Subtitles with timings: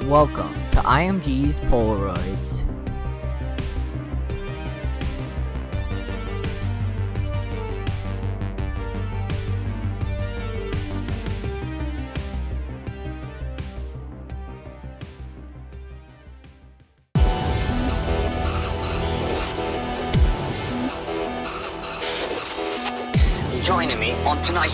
[0.00, 2.64] Welcome to IMG's Polaroids.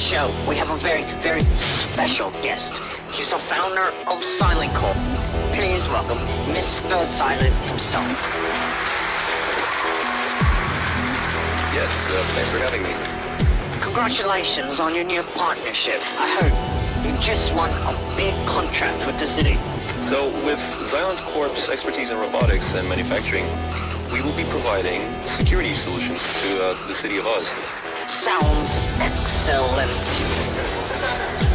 [0.01, 2.73] Show, we have a very, very special guest.
[3.13, 4.97] He's the founder of Xilent Corp.
[5.53, 6.17] Please welcome
[6.57, 7.05] Mr.
[7.05, 8.09] Xilent himself.
[11.77, 12.95] Yes, uh, thanks for having me.
[13.83, 16.01] Congratulations on your new partnership.
[16.19, 19.57] I heard you just won a big contract with the city.
[20.09, 20.61] So, with
[20.91, 23.45] Xilent Corp's expertise in robotics and manufacturing,
[24.11, 27.53] we will be providing security solutions to, uh, to the city of Oz.
[28.11, 29.91] Sounds excellent.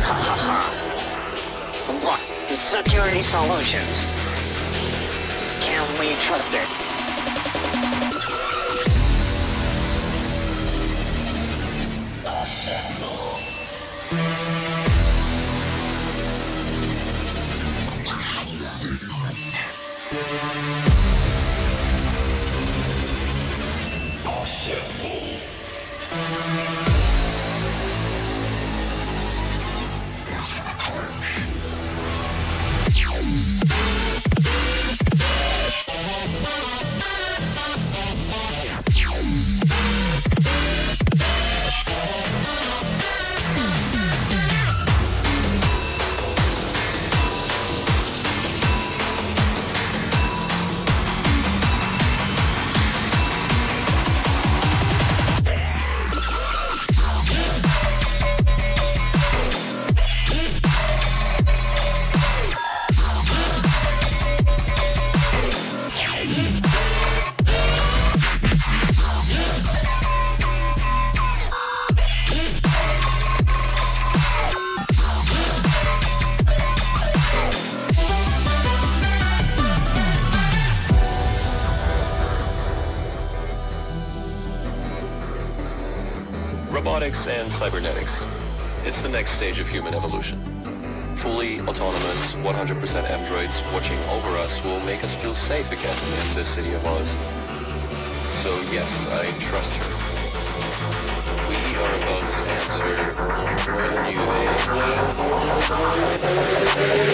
[0.03, 0.59] Ha ha ha.
[2.01, 2.19] What?
[2.57, 4.05] Security solutions.
[5.61, 6.84] Can we trust it?
[89.75, 90.39] Human evolution.
[91.17, 95.97] Fully autonomous, 100% androids watching over us will make us feel safe again
[96.29, 97.09] in this city of Oz.
[98.41, 99.89] So yes, I trust her.
[101.49, 102.85] We are about to enter
[103.73, 104.23] a new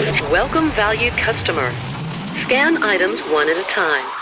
[0.06, 0.30] age.
[0.30, 1.72] Welcome, valued customer.
[2.32, 4.21] Scan items one at a time.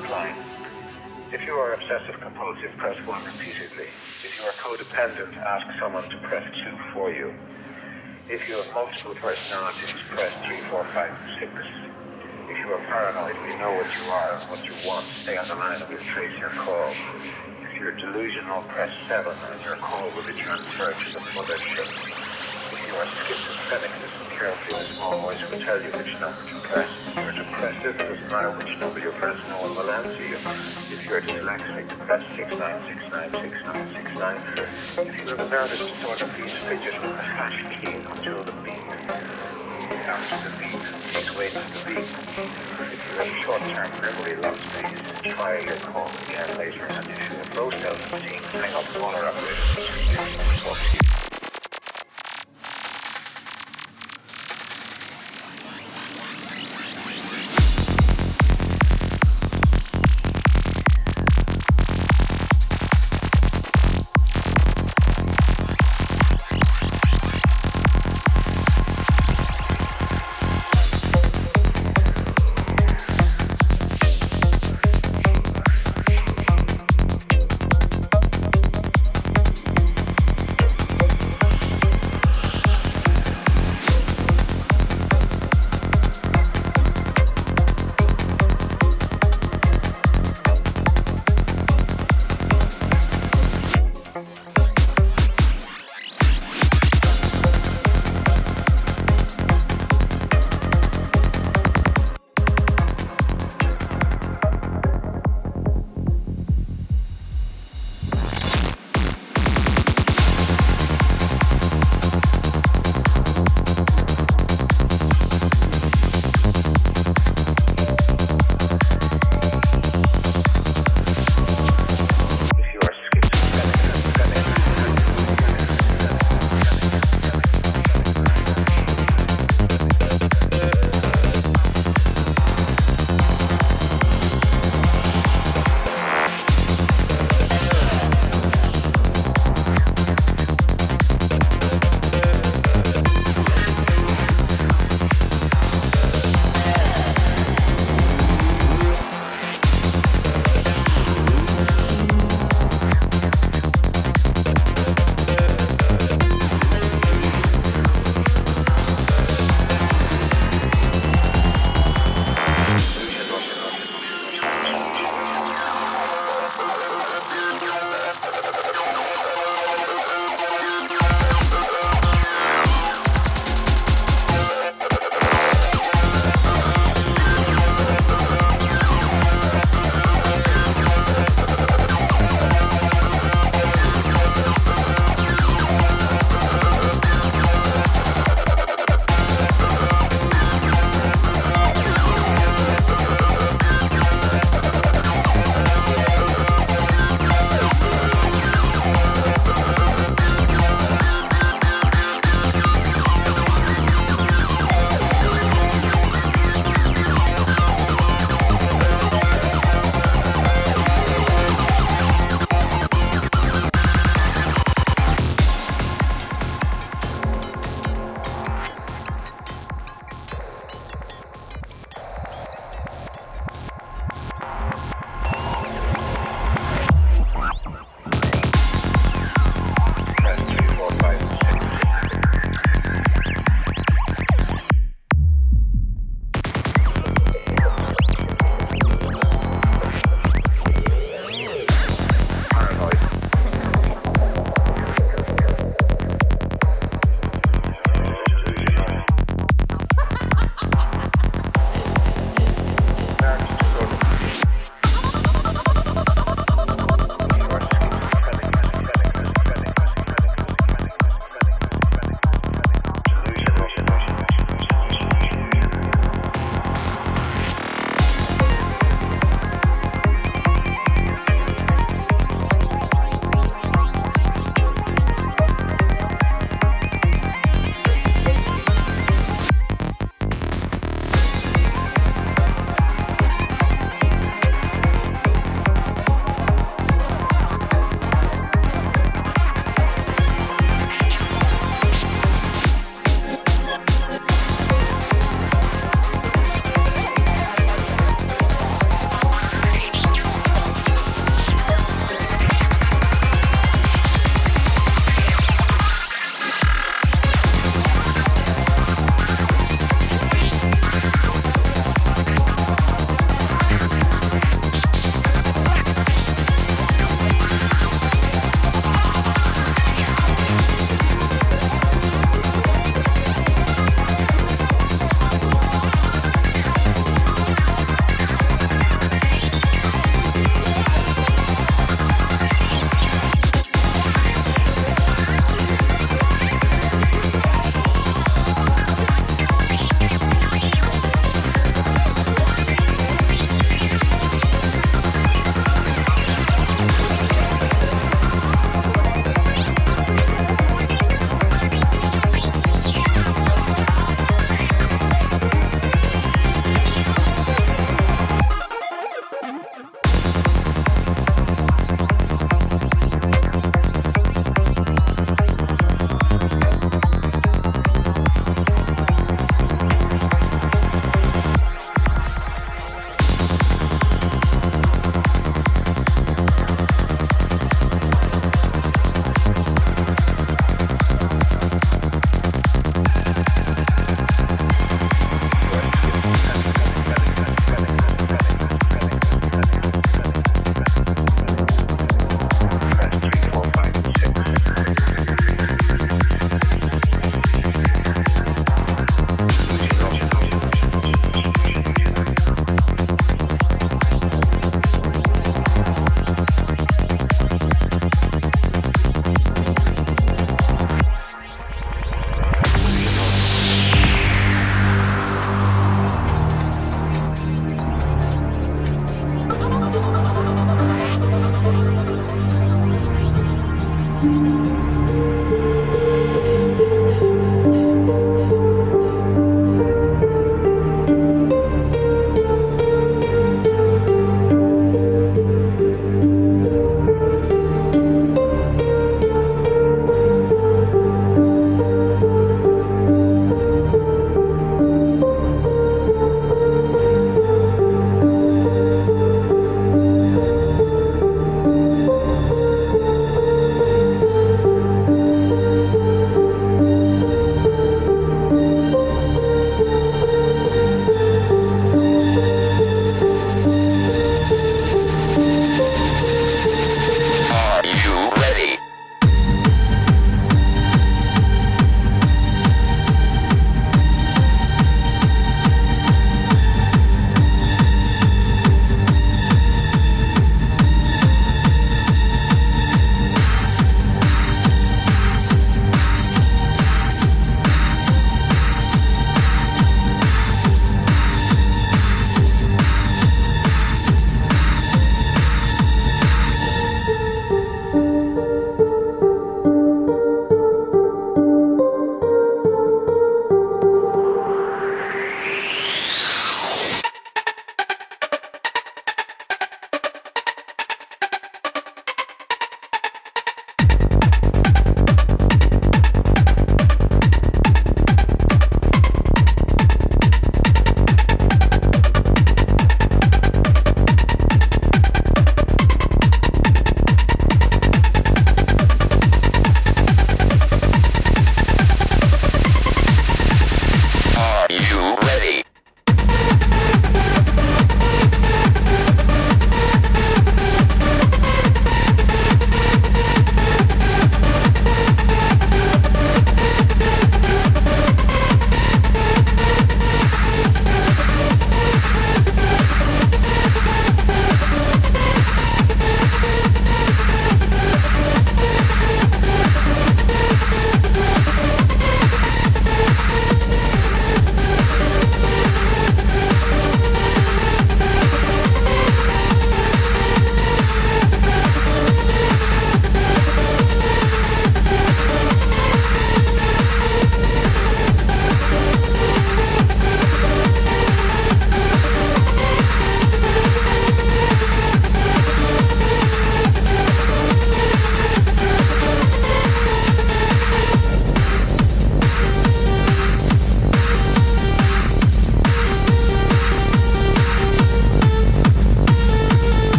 [0.00, 3.84] If you are obsessive compulsive, press 1 repeatedly.
[4.24, 7.34] If you are codependent, ask someone to press 2 for you.
[8.28, 11.52] If you have multiple personalities, press 3, 4, 5, and 6.
[12.48, 15.04] If you are paranoid, we know what you are and what you want.
[15.04, 16.90] Stay on the line and we'll trace your call.
[17.68, 21.86] If you're delusional, press 7 and your call will be transferred to the mothership.
[22.72, 26.88] If you are schizophrenic, in a small voice will tell you which number to press.
[27.08, 30.24] If you're to press it, doesn't matter which number you press, no one will answer
[30.24, 30.36] you.
[30.88, 34.64] If you're dyslexic, press 69696969.
[34.96, 38.80] If you have a nervous disorder, please fidget with the hash key until the beat.
[40.08, 42.00] After the beat, please wait for the beat.
[42.00, 45.04] If you have short-term memory loss, please
[45.36, 46.88] try your call again later.
[46.88, 49.84] And if you have low self-esteem, hang up the water operator.
[50.64, 50.99] float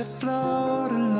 [0.00, 1.13] along,